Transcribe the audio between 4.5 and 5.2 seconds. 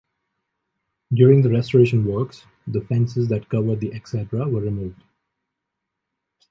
were removed.